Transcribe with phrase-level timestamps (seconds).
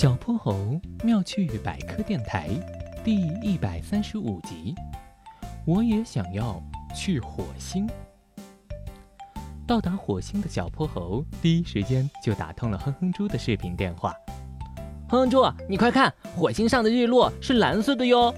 [0.00, 2.48] 小泼猴妙趣百科电台
[3.04, 4.74] 第一百三十五集，
[5.66, 6.58] 我也想要
[6.96, 7.86] 去火星。
[9.66, 14.14] 到达火星的小泼猴第一时间就打通了哼哼猪的视频电话。
[15.10, 18.34] 哼哼猪，你快看，火星上的日落是蓝色的哟！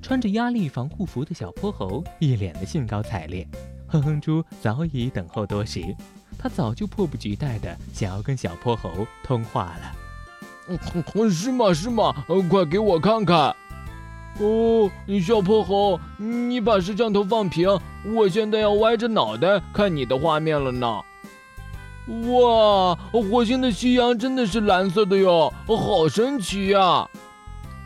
[0.00, 3.46] 穿着压力防护服的小泼猴一脸的兴高采烈。
[3.86, 5.94] 哼哼猪早已等候多时，
[6.38, 9.96] 他早就迫不及待的想要跟小泼猴通话了。
[10.68, 11.72] 嗯是吗？
[11.72, 12.14] 是吗？
[12.48, 13.54] 快给我看看！
[14.38, 17.78] 哦，小泼猴，你把摄像头放平，
[18.14, 21.00] 我现在要歪着脑袋看你的画面了呢。
[22.06, 27.06] 哇，火星的夕阳真的是蓝色的哟，好神奇呀！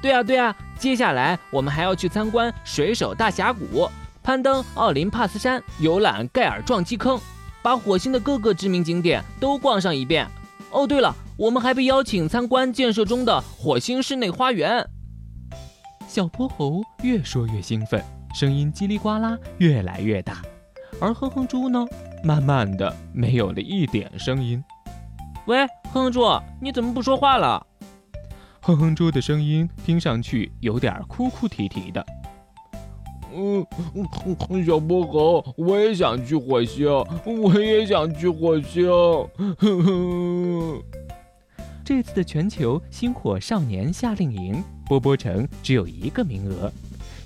[0.01, 3.88] 对啊，对啊，接下来我们还要去参观水手大峡谷，
[4.23, 7.18] 攀登奥林帕斯山，游览盖尔撞击坑，
[7.62, 10.29] 把火星的各个知名景点都逛上一遍。
[10.70, 11.15] 哦，对了。
[11.37, 14.88] 我们还被邀请参观建设中的火星室内花园。
[16.07, 18.01] 小泼猴越说越兴奋，
[18.32, 20.41] 声音叽里呱啦越来越大，
[21.01, 21.85] 而哼哼猪呢，
[22.23, 24.63] 慢慢的没有了一点声音。
[25.46, 26.23] 喂，哼哼猪，
[26.63, 27.66] 你怎么不说话了？
[28.60, 32.07] 哼哼猪的声音听上去有点哭哭啼啼的。
[33.35, 33.66] 嗯，
[34.65, 36.87] 小泼猴，我也想去火星，
[37.26, 38.88] 我也想去火星。
[39.59, 40.82] 哼哼。
[41.85, 46.73] 这次的全球星火少年夏令营，波波城只有一个名额。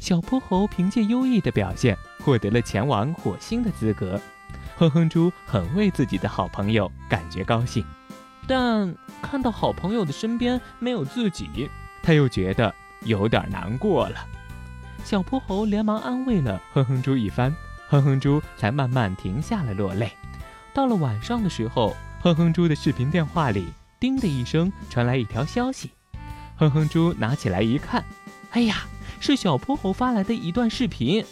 [0.00, 4.20] 小泼猴凭借优异的表现，获得了前往火星的资格。
[4.76, 7.84] 哼哼猪很为自己的好朋友感觉高兴，
[8.48, 8.92] 但
[9.22, 11.70] 看到好朋友的身边没有自己，
[12.02, 14.26] 他又觉得有点难过了。
[15.04, 17.54] 小泼猴连忙安慰了哼哼猪一番，
[17.88, 20.10] 哼哼猪才慢慢停下了落泪。
[20.74, 23.68] 到了晚上的时候，哼哼猪的视频电话里。
[24.00, 25.90] 叮的一声，传来一条消息。
[26.56, 28.04] 哼哼猪拿起来一看，
[28.50, 28.84] 哎呀，
[29.20, 31.24] 是小泼猴发来的一段视频。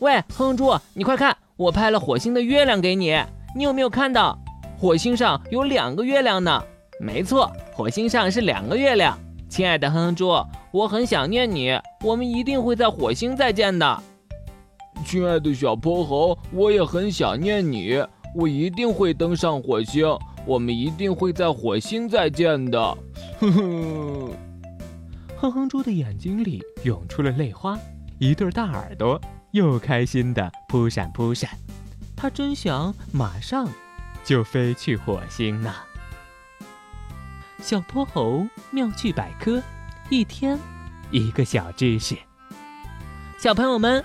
[0.00, 3.16] 喂，哼哼猪，你快看，我拍了火星的月亮给你，
[3.54, 4.38] 你有没有看到？
[4.76, 6.62] 火星上有两个月亮呢。
[7.00, 9.18] 没错，火星上是两个月亮。
[9.48, 14.02] 亲爱的哼哼猪，我很想念你，我们一定会在火星再见的。
[15.04, 18.04] 亲爱的小泼猴，我也很想念你，
[18.34, 20.06] 我一定会登上火星。
[20.46, 22.98] 我们一定会在火星再见的，
[23.38, 24.36] 哼哼。
[25.36, 27.78] 哼哼猪的眼睛里涌出了泪花，
[28.18, 29.20] 一对大耳朵
[29.52, 31.50] 又开心的扑闪扑闪。
[32.16, 33.68] 他真想马上
[34.24, 35.72] 就飞去火星呢。
[37.60, 39.62] 小泼猴妙趣百科，
[40.10, 40.58] 一天
[41.10, 42.16] 一个小知识。
[43.38, 44.04] 小朋友们，